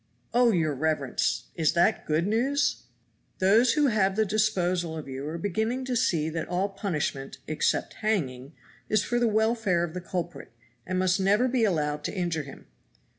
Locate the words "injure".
12.15-12.41